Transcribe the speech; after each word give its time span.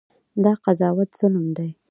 دا 0.43 0.53
قضاوت 0.63 1.09
ظلم 1.19 1.45
دی. 1.57 1.69